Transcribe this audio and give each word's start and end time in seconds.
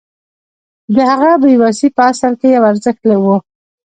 د 0.95 0.97
هغه 1.09 1.31
بې 1.41 1.53
وسي 1.61 1.87
په 1.97 2.01
اصل 2.11 2.33
کې 2.39 2.47
یو 2.55 2.63
ارزښت 2.71 3.01
و 3.23 3.25